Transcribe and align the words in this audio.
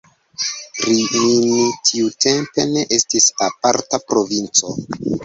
Rimini 0.85 1.65
tiutempe 1.89 2.65
ne 2.71 2.87
estis 2.97 3.29
aparta 3.49 4.01
provinco. 4.13 4.75